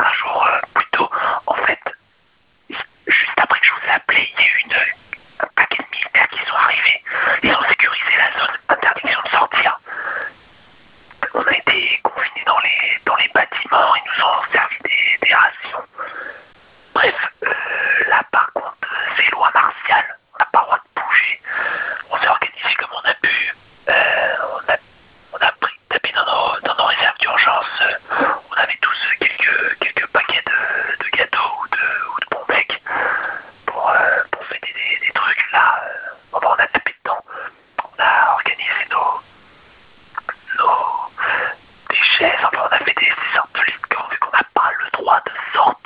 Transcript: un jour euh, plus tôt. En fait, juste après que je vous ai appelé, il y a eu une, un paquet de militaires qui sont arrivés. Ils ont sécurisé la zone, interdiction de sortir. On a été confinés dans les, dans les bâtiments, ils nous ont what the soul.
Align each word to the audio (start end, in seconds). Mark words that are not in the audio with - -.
un 0.00 0.12
jour 0.14 0.46
euh, 0.46 0.60
plus 0.74 0.86
tôt. 0.92 1.10
En 1.46 1.54
fait, 1.54 1.80
juste 3.06 3.38
après 3.38 3.58
que 3.60 3.66
je 3.66 3.72
vous 3.72 3.86
ai 3.88 3.90
appelé, 3.90 4.28
il 4.32 4.40
y 4.40 4.42
a 4.42 4.46
eu 4.46 4.60
une, 4.64 4.74
un 5.40 5.48
paquet 5.54 5.82
de 5.82 5.96
militaires 5.96 6.28
qui 6.28 6.38
sont 6.46 6.56
arrivés. 6.56 7.02
Ils 7.42 7.52
ont 7.52 7.68
sécurisé 7.68 8.12
la 8.16 8.40
zone, 8.40 8.56
interdiction 8.68 9.20
de 9.24 9.28
sortir. 9.30 9.80
On 11.34 11.42
a 11.42 11.52
été 11.52 12.00
confinés 12.02 12.44
dans 12.46 12.58
les, 12.60 12.98
dans 13.04 13.16
les 13.16 13.28
bâtiments, 13.34 13.94
ils 13.96 14.02
nous 14.06 14.24
ont 14.24 14.40
what 45.10 45.24
the 45.24 45.32
soul. 45.52 45.79